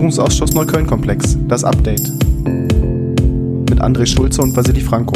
[0.00, 2.10] Untersuchungsausschuss Neukölln-Komplex, das Update.
[3.68, 5.12] Mit André Schulze und Vasili Franco.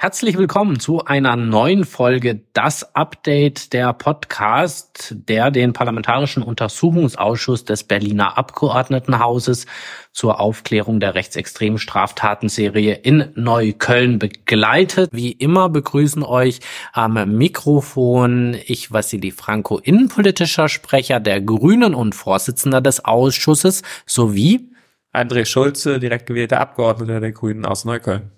[0.00, 7.82] Herzlich willkommen zu einer neuen Folge Das Update der Podcast, der den Parlamentarischen Untersuchungsausschuss des
[7.82, 9.66] Berliner Abgeordnetenhauses
[10.12, 15.10] zur Aufklärung der rechtsextremen Straftatenserie in Neukölln begleitet.
[15.12, 16.60] Wie immer begrüßen euch
[16.92, 24.70] am Mikrofon ich, Vassili Franco, innenpolitischer Sprecher der Grünen und Vorsitzender des Ausschusses sowie
[25.12, 28.37] André Schulze, direkt gewählter Abgeordneter der Grünen aus Neukölln.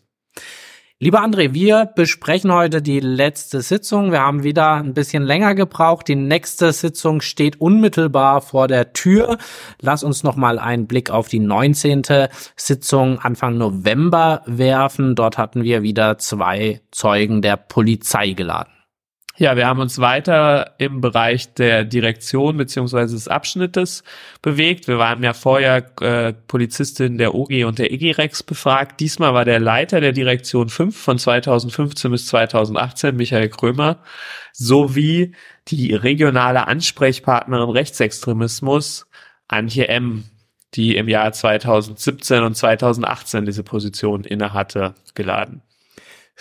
[1.02, 4.12] Lieber André, wir besprechen heute die letzte Sitzung.
[4.12, 6.08] Wir haben wieder ein bisschen länger gebraucht.
[6.08, 9.38] Die nächste Sitzung steht unmittelbar vor der Tür.
[9.80, 12.02] Lass uns noch mal einen Blick auf die 19.
[12.54, 15.14] Sitzung Anfang November werfen.
[15.14, 18.79] Dort hatten wir wieder zwei Zeugen der Polizei geladen.
[19.36, 24.02] Ja, wir haben uns weiter im Bereich der Direktion beziehungsweise des Abschnittes
[24.42, 24.86] bewegt.
[24.86, 29.00] Wir waren ja vorher äh, Polizistin der OG und der EG-Rex befragt.
[29.00, 34.02] Diesmal war der Leiter der Direktion 5 von 2015 bis 2018, Michael Krömer,
[34.52, 35.32] sowie
[35.68, 39.06] die regionale Ansprechpartnerin Rechtsextremismus,
[39.48, 40.24] Antje M.,
[40.74, 45.62] die im Jahr 2017 und 2018 diese Position innehatte, geladen.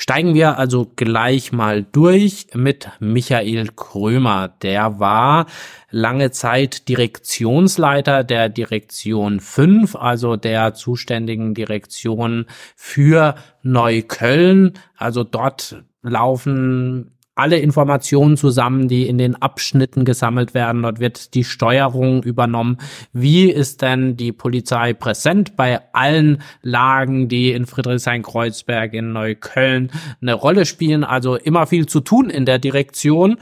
[0.02, 4.48] Steigen wir also gleich mal durch mit Michael Krömer.
[4.62, 5.46] Der war
[5.92, 12.46] lange Zeit Direktionsleiter der Direktion 5, also der zuständigen Direktion
[12.78, 14.72] für Neukölln.
[14.96, 20.84] Also dort laufen alle Informationen zusammen, die in den Abschnitten gesammelt werden.
[20.84, 22.78] Dort wird die Steuerung übernommen.
[23.14, 30.34] Wie ist denn die Polizei präsent bei allen Lagen, die in Friedrichshain-Kreuzberg, in Neukölln eine
[30.34, 31.04] Rolle spielen?
[31.04, 33.38] Also immer viel zu tun in der Direktion.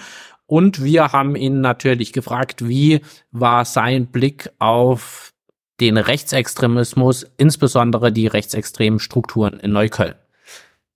[0.45, 5.33] Und wir haben ihn natürlich gefragt, wie war sein Blick auf
[5.79, 10.15] den Rechtsextremismus, insbesondere die rechtsextremen Strukturen in Neukölln.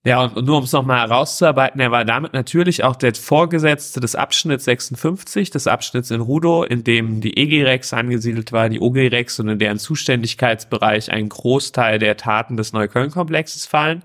[0.04, 4.16] Ja, und nur um es nochmal herauszuarbeiten, er war damit natürlich auch der Vorgesetzte des
[4.16, 9.50] Abschnitts 56, des Abschnitts in Rudo, in dem die EG-Rex angesiedelt war, die OG-Rex und
[9.50, 14.04] in deren Zuständigkeitsbereich ein Großteil der Taten des Neukölln-Komplexes fallen.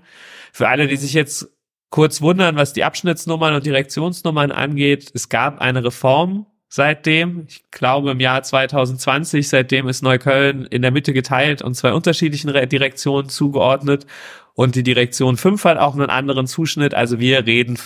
[0.53, 1.49] Für alle, die sich jetzt
[1.89, 7.45] kurz wundern, was die Abschnittsnummern und Direktionsnummern angeht, es gab eine Reform seitdem.
[7.47, 12.53] Ich glaube im Jahr 2020, seitdem ist Neukölln in der Mitte geteilt und zwei unterschiedlichen
[12.69, 14.05] Direktionen zugeordnet.
[14.57, 16.95] Und die Direktion 5 hat auch einen anderen Zuschnitt.
[16.95, 17.77] Also wir reden,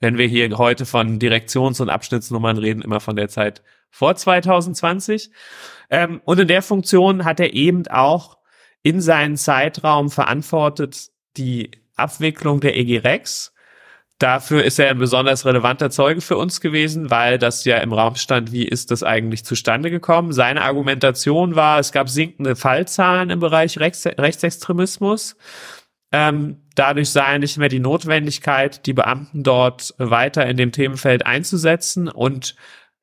[0.00, 5.30] wenn wir hier heute von Direktions- und Abschnittsnummern reden, immer von der Zeit vor 2020.
[5.88, 8.38] Ähm, und in der Funktion hat er eben auch
[8.82, 13.54] in seinen Zeitraum verantwortet die Abwicklung der EG Rex
[14.18, 18.14] Dafür ist er ein besonders relevanter Zeuge für uns gewesen, weil das ja im Raum
[18.14, 20.32] stand, wie ist das eigentlich zustande gekommen.
[20.32, 25.36] Seine Argumentation war, es gab sinkende Fallzahlen im Bereich Rechts Rechtsextremismus.
[26.12, 32.08] Ähm, dadurch sei nicht mehr die Notwendigkeit, die Beamten dort weiter in dem Themenfeld einzusetzen
[32.08, 32.54] und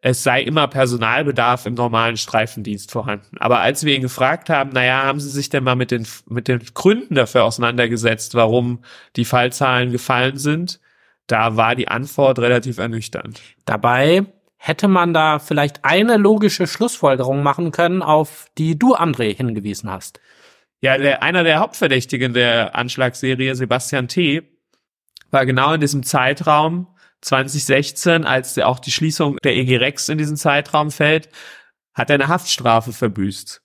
[0.05, 3.37] es sei immer Personalbedarf im normalen Streifendienst vorhanden.
[3.39, 6.49] Aber als wir ihn gefragt haben, naja, haben Sie sich denn mal mit den, mit
[6.49, 8.83] den Gründen dafür auseinandergesetzt, warum
[9.15, 10.81] die Fallzahlen gefallen sind,
[11.27, 13.39] da war die Antwort relativ ernüchternd.
[13.63, 14.25] Dabei
[14.57, 20.19] hätte man da vielleicht eine logische Schlussfolgerung machen können, auf die du, André, hingewiesen hast.
[20.83, 24.41] Ja, der, einer der Hauptverdächtigen der Anschlagsserie, Sebastian T.,
[25.31, 26.87] war genau in diesem Zeitraum
[27.21, 31.29] 2016, als auch die Schließung der EG Rex in diesen Zeitraum fällt,
[31.93, 33.61] hat er eine Haftstrafe verbüßt.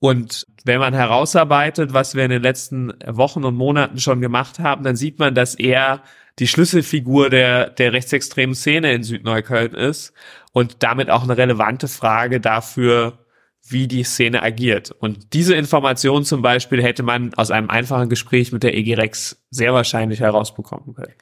[0.00, 4.82] Und wenn man herausarbeitet, was wir in den letzten Wochen und Monaten schon gemacht haben,
[4.82, 6.02] dann sieht man, dass er
[6.40, 10.12] die Schlüsselfigur der, der rechtsextremen Szene in Südneukölln ist
[10.50, 13.24] und damit auch eine relevante Frage dafür,
[13.68, 14.90] wie die Szene agiert.
[14.90, 19.44] Und diese Information zum Beispiel hätte man aus einem einfachen Gespräch mit der EG Rex
[19.50, 21.14] sehr wahrscheinlich herausbekommen können.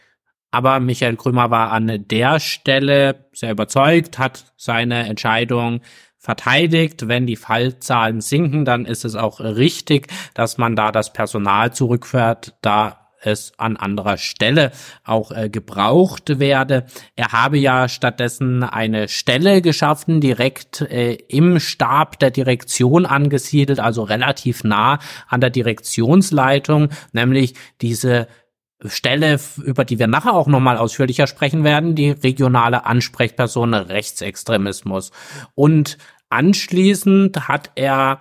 [0.50, 5.80] Aber Michael Krümer war an der Stelle sehr überzeugt, hat seine Entscheidung
[6.16, 7.08] verteidigt.
[7.08, 12.54] Wenn die Fallzahlen sinken, dann ist es auch richtig, dass man da das Personal zurückfährt.
[12.62, 14.72] Da es an anderer Stelle
[15.04, 16.86] auch äh, gebraucht werde.
[17.16, 24.02] Er habe ja stattdessen eine Stelle geschaffen, direkt äh, im Stab der Direktion angesiedelt, also
[24.02, 24.98] relativ nah
[25.28, 28.28] an der Direktionsleitung, nämlich diese
[28.84, 35.10] Stelle, über die wir nachher auch nochmal ausführlicher sprechen werden, die regionale Ansprechperson Rechtsextremismus.
[35.54, 35.96] Und
[36.28, 38.20] anschließend hat er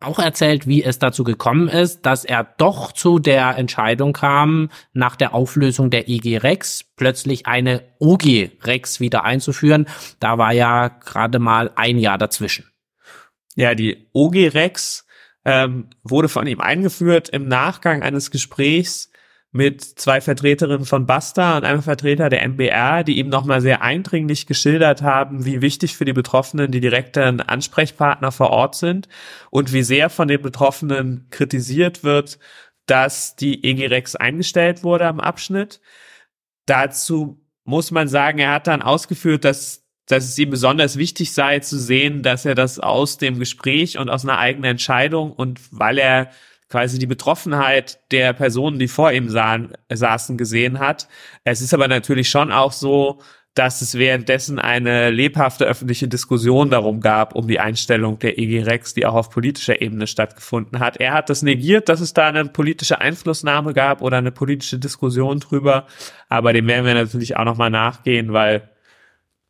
[0.00, 5.16] auch erzählt, wie es dazu gekommen ist, dass er doch zu der Entscheidung kam, nach
[5.16, 9.88] der Auflösung der IG Rex plötzlich eine OG Rex wieder einzuführen.
[10.20, 12.70] Da war ja gerade mal ein Jahr dazwischen.
[13.56, 15.04] Ja, die OG Rex
[15.44, 19.10] ähm, wurde von ihm eingeführt im Nachgang eines Gesprächs
[19.58, 24.46] mit zwei Vertreterinnen von Basta und einem Vertreter der MBR, die ihm nochmal sehr eindringlich
[24.46, 29.08] geschildert haben, wie wichtig für die Betroffenen die direkten Ansprechpartner vor Ort sind
[29.50, 32.38] und wie sehr von den Betroffenen kritisiert wird,
[32.86, 35.80] dass die EG-Rex eingestellt wurde am Abschnitt.
[36.66, 41.58] Dazu muss man sagen, er hat dann ausgeführt, dass dass es ihm besonders wichtig sei
[41.58, 45.98] zu sehen, dass er das aus dem Gespräch und aus einer eigenen Entscheidung und weil
[45.98, 46.30] er
[46.68, 51.08] quasi die Betroffenheit der Personen, die vor ihm sahen, saßen, gesehen hat.
[51.44, 53.20] Es ist aber natürlich schon auch so,
[53.54, 58.94] dass es währenddessen eine lebhafte öffentliche Diskussion darum gab, um die Einstellung der EG Rex,
[58.94, 60.98] die auch auf politischer Ebene stattgefunden hat.
[60.98, 65.40] Er hat das negiert, dass es da eine politische Einflussnahme gab oder eine politische Diskussion
[65.40, 65.86] drüber.
[66.28, 68.70] Aber dem werden wir natürlich auch nochmal nachgehen, weil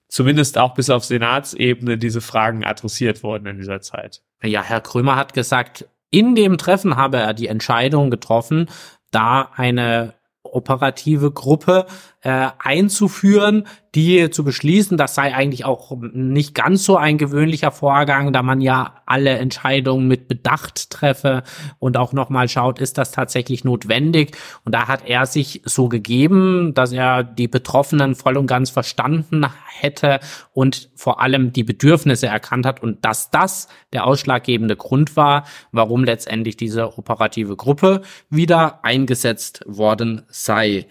[0.08, 4.22] zumindest auch bis auf Senatsebene diese Fragen adressiert wurden in dieser Zeit.
[4.42, 8.68] Ja, Herr Krömer hat gesagt, in dem Treffen habe er die Entscheidung getroffen,
[9.10, 11.86] da eine operative Gruppe
[12.22, 13.66] äh, einzuführen,
[13.98, 14.96] die zu beschließen.
[14.96, 20.06] Das sei eigentlich auch nicht ganz so ein gewöhnlicher Vorgang, da man ja alle Entscheidungen
[20.06, 21.42] mit Bedacht treffe
[21.80, 24.36] und auch nochmal schaut, ist das tatsächlich notwendig?
[24.64, 29.44] Und da hat er sich so gegeben, dass er die Betroffenen voll und ganz verstanden
[29.66, 30.20] hätte
[30.52, 36.04] und vor allem die Bedürfnisse erkannt hat und dass das der ausschlaggebende Grund war, warum
[36.04, 40.86] letztendlich diese operative Gruppe wieder eingesetzt worden sei.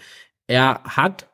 [0.48, 1.27] Er hat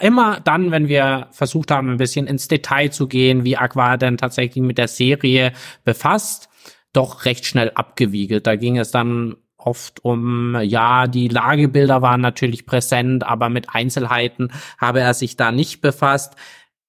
[0.00, 4.16] immer dann, wenn wir versucht haben, ein bisschen ins Detail zu gehen, wie Aqua denn
[4.16, 5.52] tatsächlich mit der Serie
[5.84, 6.48] befasst,
[6.92, 8.46] doch recht schnell abgewiegelt.
[8.46, 14.52] Da ging es dann oft um, ja, die Lagebilder waren natürlich präsent, aber mit Einzelheiten
[14.78, 16.36] habe er sich da nicht befasst.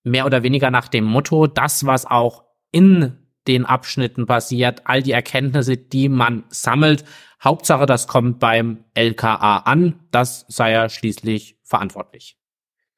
[0.04, 5.12] Mehr oder weniger nach dem Motto, das, was auch in den Abschnitten passiert, all die
[5.12, 7.04] Erkenntnisse, die man sammelt,
[7.44, 10.00] Hauptsache, das kommt beim LKA an.
[10.12, 12.38] Das sei er schließlich verantwortlich.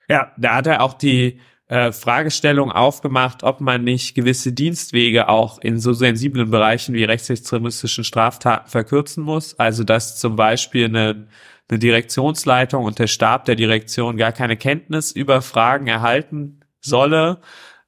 [0.10, 1.40] Ja, da hat er auch die
[1.70, 8.04] äh, Fragestellung aufgemacht, ob man nicht gewisse Dienstwege auch in so sensiblen Bereichen wie rechtsextremistischen
[8.04, 9.58] Straftaten verkürzen muss.
[9.60, 11.28] Also dass zum Beispiel eine,
[11.70, 17.40] eine Direktionsleitung und der Stab der Direktion gar keine Kenntnis über Fragen erhalten solle,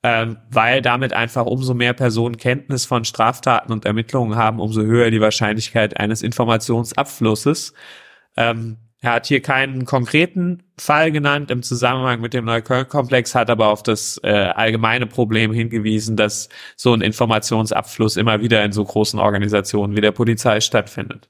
[0.04, 5.10] ähm, weil damit einfach umso mehr Personen Kenntnis von Straftaten und Ermittlungen haben, umso höher
[5.10, 7.74] die Wahrscheinlichkeit eines Informationsabflusses.
[8.38, 13.70] Ähm, er hat hier keinen konkreten Fall genannt im Zusammenhang mit dem Neukölln-Komplex, hat aber
[13.70, 19.20] auf das äh, allgemeine Problem hingewiesen, dass so ein Informationsabfluss immer wieder in so großen
[19.20, 21.30] Organisationen wie der Polizei stattfindet.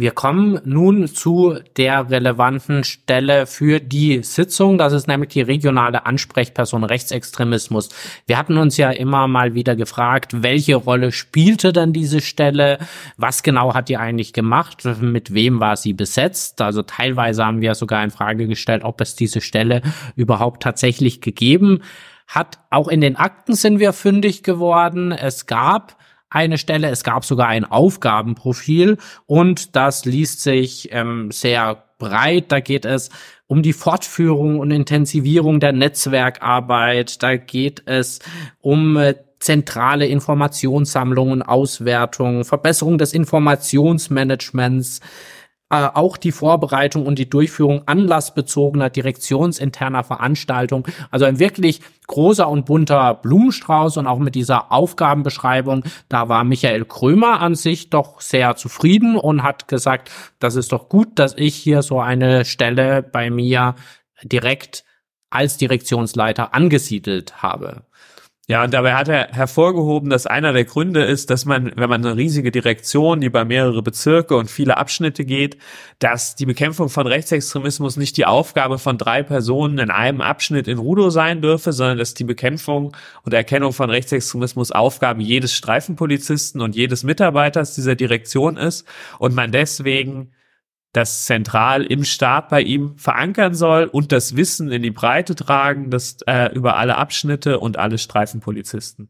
[0.00, 4.78] Wir kommen nun zu der relevanten Stelle für die Sitzung.
[4.78, 7.90] Das ist nämlich die regionale Ansprechperson Rechtsextremismus.
[8.26, 12.78] Wir hatten uns ja immer mal wieder gefragt, welche Rolle spielte denn diese Stelle?
[13.18, 14.88] Was genau hat die eigentlich gemacht?
[15.02, 16.62] Mit wem war sie besetzt?
[16.62, 19.82] Also teilweise haben wir sogar in Frage gestellt, ob es diese Stelle
[20.16, 21.82] überhaupt tatsächlich gegeben
[22.26, 22.58] hat.
[22.70, 25.12] Auch in den Akten sind wir fündig geworden.
[25.12, 25.98] Es gab
[26.30, 26.88] eine Stelle.
[26.88, 28.96] Es gab sogar ein Aufgabenprofil
[29.26, 32.52] und das liest sich ähm, sehr breit.
[32.52, 33.10] Da geht es
[33.46, 37.22] um die Fortführung und Intensivierung der Netzwerkarbeit.
[37.22, 38.20] Da geht es
[38.60, 45.00] um äh, zentrale Informationssammlungen, Auswertung, Verbesserung des Informationsmanagements,
[45.70, 50.84] äh, auch die Vorbereitung und die Durchführung anlassbezogener direktionsinterner Veranstaltungen.
[51.12, 56.84] Also ein wirklich großer und bunter Blumenstrauß und auch mit dieser Aufgabenbeschreibung, da war Michael
[56.84, 60.10] Krömer an sich doch sehr zufrieden und hat gesagt,
[60.40, 63.76] das ist doch gut, dass ich hier so eine Stelle bei mir
[64.24, 64.84] direkt
[65.30, 67.84] als Direktionsleiter angesiedelt habe.
[68.50, 72.04] Ja, und dabei hat er hervorgehoben, dass einer der Gründe ist, dass man, wenn man
[72.04, 75.56] eine riesige Direktion über mehrere Bezirke und viele Abschnitte geht,
[76.00, 80.78] dass die Bekämpfung von Rechtsextremismus nicht die Aufgabe von drei Personen in einem Abschnitt in
[80.78, 82.90] Rudo sein dürfe, sondern dass die Bekämpfung
[83.22, 88.84] und Erkennung von Rechtsextremismus Aufgabe jedes Streifenpolizisten und jedes Mitarbeiters dieser Direktion ist
[89.20, 90.32] und man deswegen
[90.92, 95.90] das zentral im Stab bei ihm verankern soll und das Wissen in die Breite tragen,
[95.90, 99.08] das äh, über alle Abschnitte und alle Streifenpolizisten.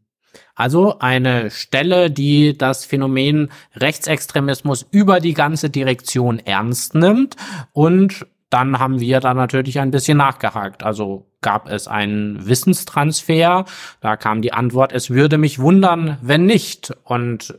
[0.54, 7.36] Also eine Stelle, die das Phänomen Rechtsextremismus über die ganze Direktion ernst nimmt
[7.72, 10.82] und dann haben wir da natürlich ein bisschen nachgehakt.
[10.82, 13.64] Also gab es einen Wissenstransfer.
[14.00, 16.92] Da kam die Antwort, es würde mich wundern, wenn nicht.
[17.04, 17.54] Und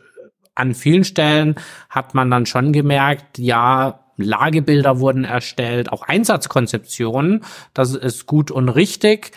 [0.54, 1.56] an vielen Stellen
[1.90, 8.70] hat man dann schon gemerkt, ja, Lagebilder wurden erstellt, auch Einsatzkonzeptionen, das ist gut und
[8.70, 9.32] richtig.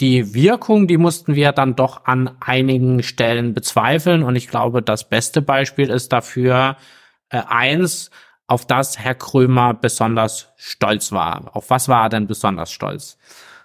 [0.00, 5.08] Die Wirkung, die mussten wir dann doch an einigen Stellen bezweifeln und ich glaube, das
[5.08, 6.76] beste Beispiel ist dafür
[7.28, 8.10] äh, eins,
[8.46, 11.50] auf das Herr Krömer besonders stolz war.
[11.54, 13.16] Auf was war er denn besonders stolz?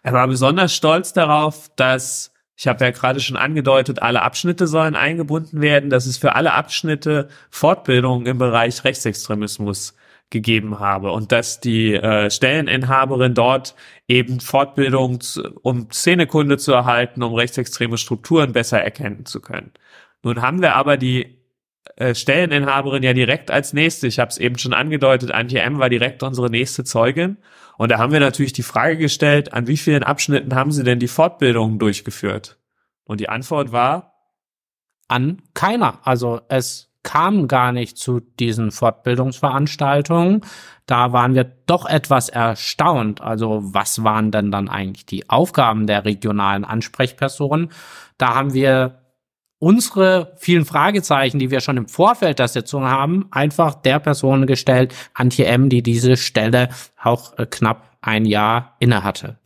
[0.03, 4.95] Er war besonders stolz darauf, dass ich habe ja gerade schon angedeutet, alle Abschnitte sollen
[4.95, 9.95] eingebunden werden, dass es für alle Abschnitte Fortbildungen im Bereich Rechtsextremismus
[10.29, 13.75] gegeben habe und dass die äh, Stelleninhaberin dort
[14.07, 15.19] eben Fortbildung,
[15.61, 19.71] um Szenekunde zu erhalten, um rechtsextreme Strukturen besser erkennen zu können.
[20.23, 21.37] Nun haben wir aber die
[21.95, 25.79] äh, Stelleninhaberin ja direkt als nächste, ich habe es eben schon angedeutet, Antje M.
[25.79, 27.37] war direkt unsere nächste Zeugin.
[27.77, 30.99] Und da haben wir natürlich die Frage gestellt, an wie vielen Abschnitten haben Sie denn
[30.99, 32.57] die Fortbildungen durchgeführt?
[33.03, 34.13] Und die Antwort war?
[35.07, 35.99] An keiner.
[36.03, 40.41] Also es kam gar nicht zu diesen Fortbildungsveranstaltungen.
[40.87, 43.21] Da waren wir doch etwas erstaunt.
[43.21, 47.69] Also was waren denn dann eigentlich die Aufgaben der regionalen Ansprechpersonen?
[48.17, 49.03] Da haben wir
[49.59, 54.93] unsere vielen Fragezeichen, die wir schon im Vorfeld der Sitzung haben, einfach der Person gestellt,
[55.13, 56.69] Antje M., die diese Stelle
[57.01, 59.37] auch äh, knapp ein Jahr inne hatte.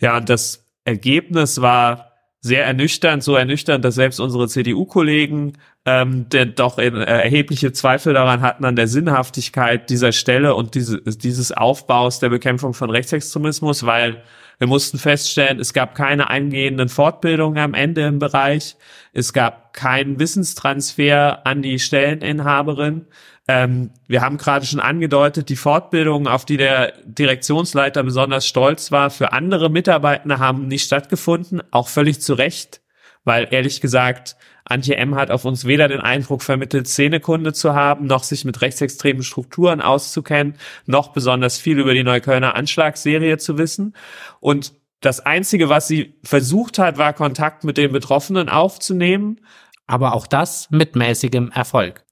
[0.00, 2.11] Ja, das Ergebnis war
[2.42, 8.14] sehr ernüchternd, so ernüchternd, dass selbst unsere CDU-Kollegen ähm, der doch in, äh, erhebliche Zweifel
[8.14, 13.84] daran hatten an der Sinnhaftigkeit dieser Stelle und diese, dieses Aufbaus der Bekämpfung von Rechtsextremismus,
[13.86, 14.22] weil
[14.58, 18.76] wir mussten feststellen, es gab keine eingehenden Fortbildungen am Ende im Bereich.
[19.12, 23.06] Es gab keinen Wissenstransfer an die Stelleninhaberin.
[23.48, 29.10] Ähm, wir haben gerade schon angedeutet, die Fortbildungen, auf die der Direktionsleiter besonders stolz war,
[29.10, 32.82] für andere Mitarbeiter haben nicht stattgefunden, auch völlig zu Recht,
[33.24, 35.16] weil ehrlich gesagt, Antje M.
[35.16, 39.80] hat auf uns weder den Eindruck vermittelt, Szenekunde zu haben, noch sich mit rechtsextremen Strukturen
[39.80, 40.54] auszukennen,
[40.86, 43.94] noch besonders viel über die Neuköllner Anschlagsserie zu wissen.
[44.38, 49.40] Und das Einzige, was sie versucht hat, war Kontakt mit den Betroffenen aufzunehmen.
[49.88, 52.04] Aber auch das mit mäßigem Erfolg.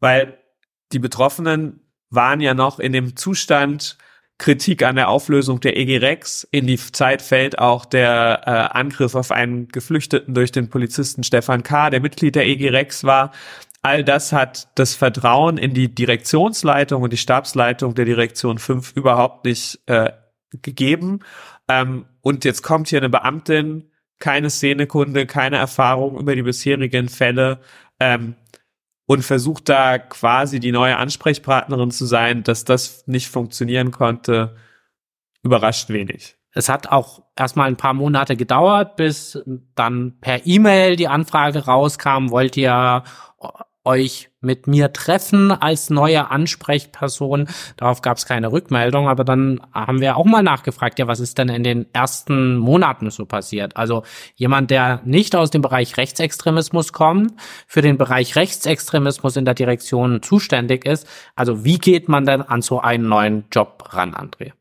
[0.00, 0.37] Weil
[0.92, 1.80] die Betroffenen
[2.10, 3.98] waren ja noch in dem Zustand,
[4.38, 6.46] Kritik an der Auflösung der EG Rex.
[6.52, 11.64] In die Zeit fällt auch der äh, Angriff auf einen Geflüchteten durch den Polizisten Stefan
[11.64, 13.32] K., der Mitglied der EG Rex war.
[13.82, 19.44] All das hat das Vertrauen in die Direktionsleitung und die Stabsleitung der Direktion 5 überhaupt
[19.44, 20.12] nicht äh,
[20.62, 21.20] gegeben.
[21.68, 23.90] Ähm, und jetzt kommt hier eine Beamtin,
[24.20, 27.60] keine Szenekunde, keine Erfahrung über die bisherigen Fälle.
[28.00, 28.36] Ähm,
[29.08, 34.54] und versucht da quasi die neue Ansprechpartnerin zu sein, dass das nicht funktionieren konnte,
[35.42, 36.36] überrascht wenig.
[36.52, 39.42] Es hat auch erstmal ein paar Monate gedauert, bis
[39.74, 43.02] dann per E-Mail die Anfrage rauskam, wollt ihr
[43.88, 47.48] euch mit mir treffen als neue Ansprechperson.
[47.76, 51.38] Darauf gab es keine Rückmeldung, aber dann haben wir auch mal nachgefragt, ja, was ist
[51.38, 53.76] denn in den ersten Monaten so passiert?
[53.76, 54.02] Also
[54.36, 57.32] jemand, der nicht aus dem Bereich Rechtsextremismus kommt,
[57.66, 61.08] für den Bereich Rechtsextremismus in der Direktion zuständig ist.
[61.34, 64.52] Also wie geht man denn an so einen neuen Job ran, André?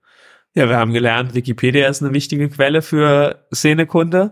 [0.55, 4.31] Ja, wir haben gelernt, Wikipedia ist eine wichtige Quelle für Szenekunde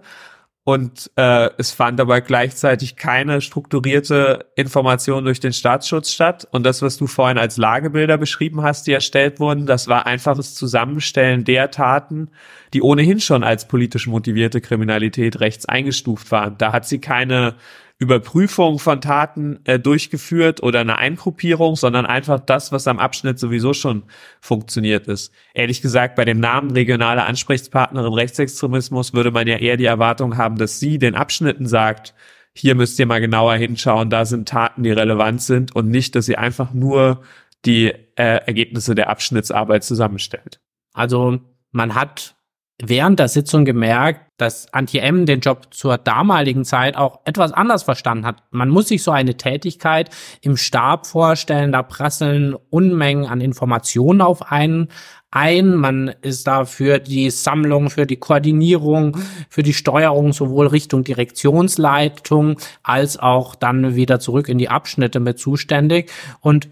[0.67, 6.48] und äh, es fand aber gleichzeitig keine strukturierte Information durch den Staatsschutz statt.
[6.51, 10.55] Und das, was du vorhin als Lagebilder beschrieben hast, die erstellt wurden, das war einfaches
[10.55, 12.31] Zusammenstellen der Taten,
[12.74, 16.57] die ohnehin schon als politisch motivierte Kriminalität rechts eingestuft waren.
[16.57, 17.53] Da hat sie keine
[17.98, 23.74] Überprüfung von Taten äh, durchgeführt oder eine Eingruppierung, sondern einfach das, was am Abschnitt sowieso
[23.74, 24.04] schon
[24.42, 25.34] funktioniert ist.
[25.54, 30.58] Ehrlich gesagt, bei dem Namen regionale Ansprechpartnerin Rechtsextremismus würde man ja eher die Erwartung haben,
[30.58, 32.14] dass sie den Abschnitten sagt,
[32.54, 36.25] hier müsst ihr mal genauer hinschauen, da sind Taten, die relevant sind und nicht, dass
[36.25, 37.22] sie einfach nur
[37.66, 40.60] die äh, Ergebnisse der Abschnittsarbeit zusammenstellt.
[40.94, 41.40] Also
[41.72, 42.35] man hat
[42.82, 47.84] während der Sitzung gemerkt, dass Antje M den Job zur damaligen Zeit auch etwas anders
[47.84, 48.44] verstanden hat.
[48.51, 50.10] Man muss sich so eine Tätigkeit
[50.41, 54.89] im Stab vorstellen, da prasseln Unmengen an Informationen auf einen
[55.32, 55.75] ein.
[55.75, 59.17] Man ist da für die Sammlung, für die Koordinierung,
[59.50, 65.39] für die Steuerung sowohl Richtung Direktionsleitung als auch dann wieder zurück in die Abschnitte mit
[65.39, 66.12] zuständig.
[66.41, 66.70] Und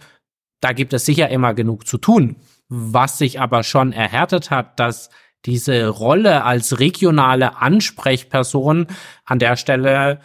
[0.60, 2.38] da gibt es sicher immer genug zu tun.
[2.70, 5.10] Was sich aber schon erhärtet hat, dass
[5.46, 8.88] diese Rolle als regionale Ansprechperson
[9.26, 10.20] an der Stelle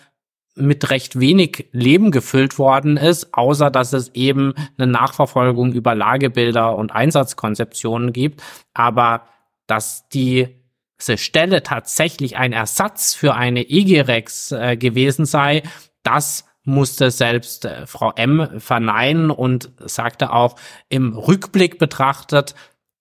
[0.54, 6.76] mit recht wenig Leben gefüllt worden ist, außer dass es eben eine Nachverfolgung über Lagebilder
[6.76, 8.42] und Einsatzkonzeptionen gibt.
[8.74, 9.22] Aber
[9.66, 10.58] dass die
[11.00, 15.62] diese Stelle tatsächlich ein Ersatz für eine EGREX äh, gewesen sei,
[16.02, 20.56] das musste selbst äh, Frau M verneinen und sagte auch,
[20.88, 22.54] im Rückblick betrachtet,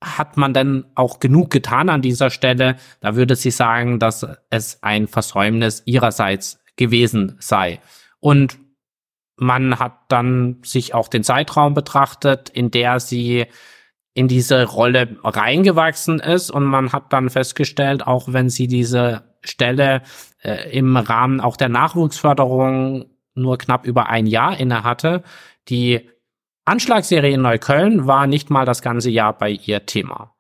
[0.04, 2.76] hat man denn auch genug getan an dieser Stelle?
[3.00, 7.80] Da würde sie sagen, dass es ein Versäumnis ihrerseits gewesen sei.
[8.20, 8.60] Und
[9.38, 13.46] man hat dann sich auch den Zeitraum betrachtet, in der sie
[14.14, 20.02] in diese Rolle reingewachsen ist und man hat dann festgestellt, auch wenn sie diese Stelle
[20.42, 25.22] äh, im Rahmen auch der Nachwuchsförderung nur knapp über ein Jahr inne hatte,
[25.70, 26.10] die
[26.68, 30.34] Anschlagsserie in Neukölln war nicht mal das ganze Jahr bei ihr Thema.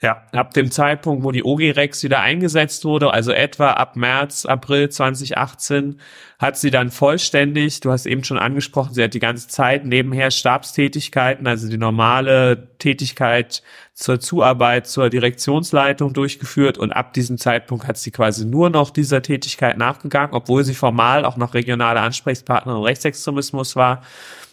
[0.00, 4.88] Ja, ab dem Zeitpunkt, wo die OG-Rex wieder eingesetzt wurde, also etwa ab März, April
[4.88, 6.00] 2018,
[6.38, 10.30] hat sie dann vollständig, du hast eben schon angesprochen, sie hat die ganze Zeit nebenher
[10.30, 17.98] Stabstätigkeiten, also die normale Tätigkeit zur Zuarbeit, zur Direktionsleitung durchgeführt und ab diesem Zeitpunkt hat
[17.98, 23.76] sie quasi nur noch dieser Tätigkeit nachgegangen, obwohl sie formal auch noch regionale Ansprechpartnerin Rechtsextremismus
[23.76, 24.02] war.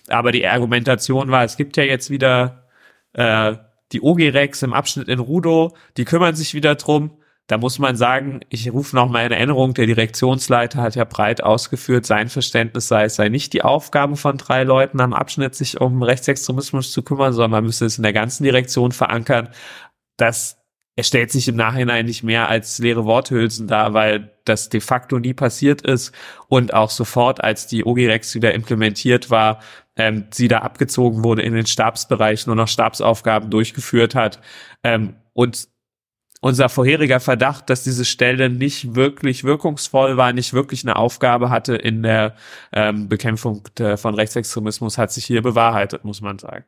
[0.07, 2.67] Aber die Argumentation war, es gibt ja jetzt wieder
[3.13, 3.55] äh,
[3.91, 7.17] die OG-Rex im Abschnitt in Rudo, die kümmern sich wieder drum.
[7.47, 11.43] Da muss man sagen, ich rufe noch mal in Erinnerung, der Direktionsleiter hat ja breit
[11.43, 15.79] ausgeführt, sein Verständnis sei, es sei nicht die Aufgabe von drei Leuten am Abschnitt, sich
[15.81, 19.49] um Rechtsextremismus zu kümmern, sondern man müsse es in der ganzen Direktion verankern.
[20.15, 20.57] Das
[21.01, 25.33] stellt sich im Nachhinein nicht mehr als leere Worthülsen dar, weil das de facto nie
[25.33, 26.13] passiert ist
[26.47, 29.59] und auch sofort, als die OGREX wieder implementiert war,
[29.95, 34.39] ähm, sie da abgezogen wurde in den Stabsbereich, nur noch Stabsaufgaben durchgeführt hat.
[34.83, 35.67] Ähm, und
[36.41, 41.75] unser vorheriger Verdacht, dass diese Stelle nicht wirklich wirkungsvoll war, nicht wirklich eine Aufgabe hatte
[41.75, 42.35] in der
[42.73, 46.65] ähm, Bekämpfung der, von Rechtsextremismus, hat sich hier bewahrheitet, muss man sagen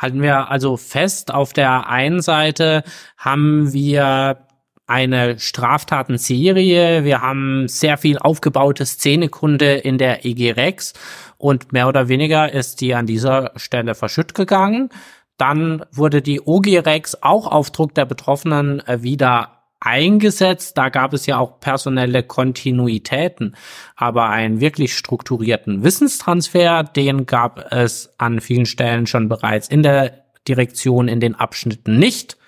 [0.00, 2.82] halten wir also fest, auf der einen Seite
[3.16, 4.46] haben wir
[4.90, 10.94] eine Straftatenserie, wir haben sehr viel aufgebaute Szenekunde in der EG Rex
[11.38, 14.90] und mehr oder weniger ist die an dieser Stelle verschütt gegangen.
[15.36, 20.76] Dann wurde die OG Rex auch auf Druck der Betroffenen äh, wieder eingesetzt.
[20.76, 23.56] Da gab es ja auch personelle Kontinuitäten,
[23.94, 30.24] aber einen wirklich strukturierten Wissenstransfer, den gab es an vielen Stellen schon bereits in der
[30.48, 32.39] Direktion in den Abschnitten nicht.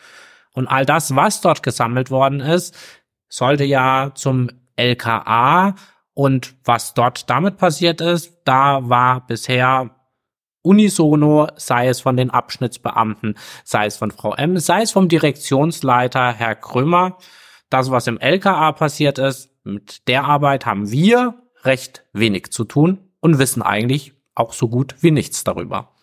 [0.52, 2.76] Und all das, was dort gesammelt worden ist,
[3.28, 5.74] sollte ja zum LKA
[6.14, 9.90] und was dort damit passiert ist, da war bisher
[10.62, 16.32] unisono, sei es von den Abschnittsbeamten, sei es von Frau M, sei es vom Direktionsleiter
[16.32, 17.18] Herr Krömer.
[17.68, 23.10] Das, was im LKA passiert ist, mit der Arbeit haben wir recht wenig zu tun
[23.20, 25.94] und wissen eigentlich auch so gut wie nichts darüber.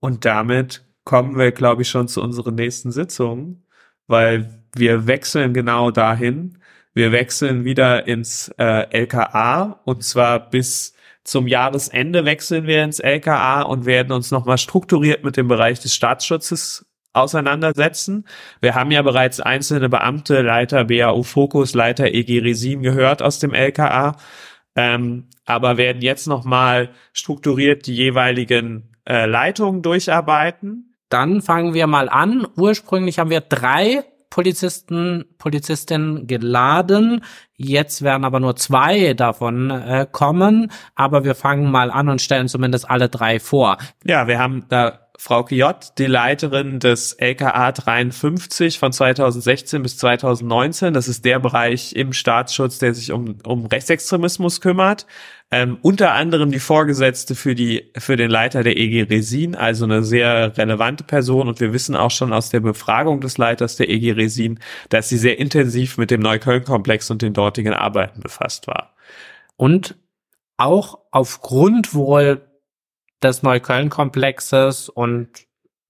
[0.00, 3.64] Und damit kommen wir, glaube ich, schon zu unseren nächsten Sitzungen,
[4.06, 6.58] weil wir wechseln genau dahin.
[6.94, 13.62] Wir wechseln wieder ins äh, LKA und zwar bis zum Jahresende wechseln wir ins LKA
[13.62, 18.26] und werden uns nochmal strukturiert mit dem Bereich des Staatsschutzes auseinandersetzen.
[18.60, 23.52] Wir haben ja bereits einzelne Beamte, Leiter BAU Fokus, Leiter EG Resim gehört aus dem
[23.52, 24.16] LKA,
[24.76, 30.89] ähm, aber werden jetzt nochmal strukturiert die jeweiligen äh, Leitungen durcharbeiten.
[31.10, 32.46] Dann fangen wir mal an.
[32.56, 37.24] Ursprünglich haben wir drei Polizisten, Polizistinnen geladen.
[37.56, 40.70] Jetzt werden aber nur zwei davon äh, kommen.
[40.94, 43.76] Aber wir fangen mal an und stellen zumindest alle drei vor.
[44.04, 50.94] Ja, wir haben da Frau J., die Leiterin des LKA 53 von 2016 bis 2019.
[50.94, 55.06] Das ist der Bereich im Staatsschutz, der sich um, um Rechtsextremismus kümmert.
[55.50, 60.04] Ähm, unter anderem die Vorgesetzte für die für den Leiter der EG Resin, also eine
[60.04, 61.48] sehr relevante Person.
[61.48, 65.18] Und wir wissen auch schon aus der Befragung des Leiters der EG Resin, dass sie
[65.18, 68.94] sehr intensiv mit dem Neukölln-Komplex und den dortigen Arbeiten befasst war.
[69.58, 69.96] Und
[70.56, 72.40] auch aufgrund wohl
[73.22, 75.28] des Neukölln-Komplexes und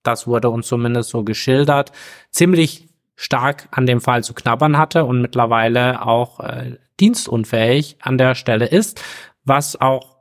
[0.02, 1.92] das wurde uns zumindest so geschildert,
[2.30, 8.34] ziemlich stark an dem Fall zu knabbern hatte und mittlerweile auch äh, dienstunfähig an der
[8.34, 9.02] Stelle ist,
[9.44, 10.20] was auch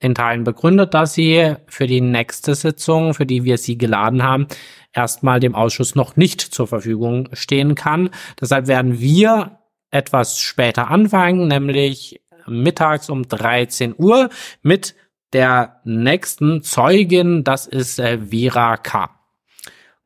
[0.00, 4.46] in Teilen begründet, dass sie für die nächste Sitzung, für die wir sie geladen haben,
[4.92, 8.10] erstmal dem Ausschuss noch nicht zur Verfügung stehen kann.
[8.40, 9.58] Deshalb werden wir
[9.90, 14.28] etwas später anfangen, nämlich mittags um 13 Uhr
[14.62, 14.94] mit
[15.32, 19.10] der nächsten Zeugin, das ist äh, Vera K.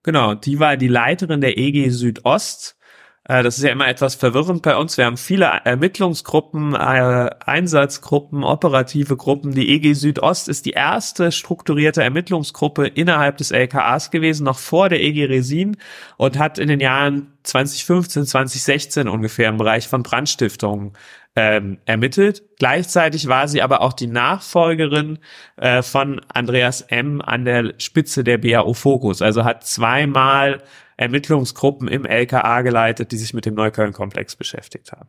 [0.02, 2.76] Genau, die war die Leiterin der EG Südost
[3.24, 4.98] Äh, das ist ja immer etwas verwirrend bei uns.
[4.98, 9.52] Wir haben viele Ermittlungsgruppen, äh, Einsatzgruppen, operative Gruppen.
[9.52, 15.00] Die EG Südost ist die erste strukturierte Ermittlungsgruppe innerhalb des LKAs gewesen, noch vor der
[15.00, 15.76] EG Resin
[16.16, 20.92] und hat in den Jahren 2015, 2016 ungefähr im Bereich von Brandstiftungen
[21.34, 22.42] ähm, ermittelt.
[22.58, 25.18] Gleichzeitig war sie aber auch die Nachfolgerin
[25.56, 27.20] äh, von Andreas M.
[27.22, 29.22] an der Spitze der BAO Focus.
[29.22, 30.62] Also hat zweimal
[30.96, 35.08] Ermittlungsgruppen im LKA geleitet, die sich mit dem Neukölln-Komplex beschäftigt haben.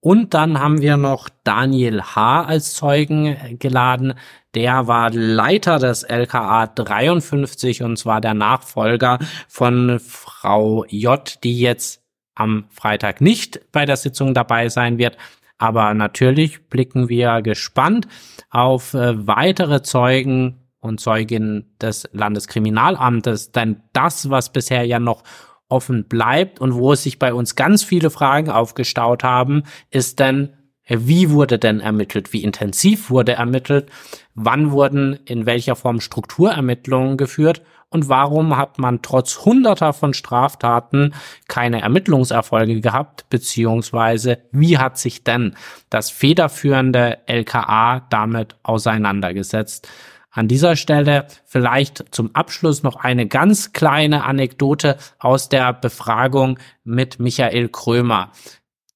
[0.00, 2.44] Und dann haben wir noch Daniel H.
[2.44, 4.14] als Zeugen geladen.
[4.54, 12.02] Der war Leiter des LKA 53 und zwar der Nachfolger von Frau J., die jetzt
[12.34, 15.16] am Freitag nicht bei der Sitzung dabei sein wird.
[15.58, 18.08] Aber natürlich blicken wir gespannt
[18.48, 23.52] auf äh, weitere Zeugen und Zeugin des Landeskriminalamtes.
[23.52, 25.22] Denn das, was bisher ja noch
[25.68, 30.54] offen bleibt und wo es sich bei uns ganz viele Fragen aufgestaut haben, ist denn,
[30.88, 32.32] wie wurde denn ermittelt?
[32.32, 33.90] Wie intensiv wurde ermittelt?
[34.34, 37.62] Wann wurden in welcher Form Strukturermittlungen geführt?
[37.90, 41.12] Und warum hat man trotz hunderter von Straftaten
[41.48, 43.28] keine Ermittlungserfolge gehabt?
[43.30, 45.56] Beziehungsweise wie hat sich denn
[45.90, 49.88] das federführende LKA damit auseinandergesetzt?
[50.30, 57.18] An dieser Stelle vielleicht zum Abschluss noch eine ganz kleine Anekdote aus der Befragung mit
[57.18, 58.30] Michael Krömer.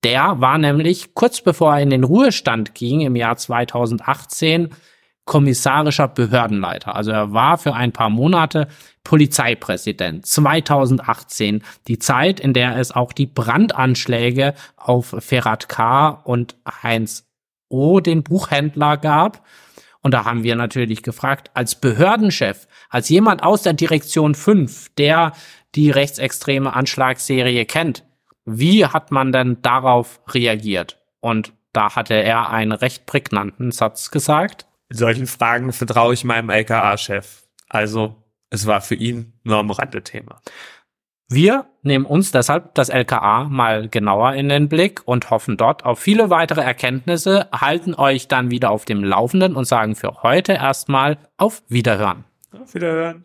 [0.04, 4.68] Der war nämlich kurz bevor er in den Ruhestand ging im Jahr 2018
[5.24, 6.94] kommissarischer Behördenleiter.
[6.94, 8.68] Also er war für ein paar Monate
[9.04, 16.08] Polizeipräsident 2018, die Zeit, in der es auch die Brandanschläge auf Ferhat K.
[16.08, 17.26] und Heinz
[17.68, 19.44] O., den Buchhändler, gab.
[20.00, 25.32] Und da haben wir natürlich gefragt, als Behördenchef, als jemand aus der Direktion 5, der
[25.74, 28.04] die rechtsextreme Anschlagsserie kennt,
[28.44, 31.00] wie hat man denn darauf reagiert?
[31.20, 34.66] Und da hatte er einen recht prägnanten Satz gesagt.
[34.94, 37.42] In solchen Fragen vertraue ich meinem LKA-Chef.
[37.68, 38.14] Also,
[38.50, 40.40] es war für ihn nur am Rande Thema.
[41.28, 45.98] Wir nehmen uns deshalb das LKA mal genauer in den Blick und hoffen dort auf
[45.98, 51.18] viele weitere Erkenntnisse, halten euch dann wieder auf dem Laufenden und sagen für heute erstmal
[51.38, 52.22] auf Wiederhören.
[52.52, 53.24] Auf Wiederhören.